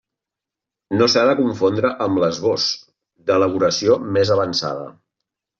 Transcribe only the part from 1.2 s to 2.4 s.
de confondre amb